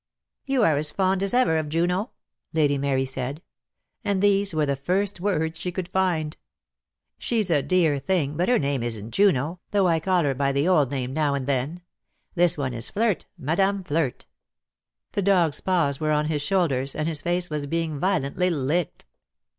[0.47, 2.09] "You are as fond as ever of Juno?"
[2.53, 3.39] Lady Mary said,
[4.03, 6.37] and these were the first words she could find.
[7.19, 10.67] "She's a dear thing, but her name isn't Juno, though I call her by the
[10.67, 11.81] old name now and then.
[12.33, 14.25] This one is Flirt, Madame Flirt."
[15.11, 19.05] The dog's paws were on his shoulders, and his face was being violently licked.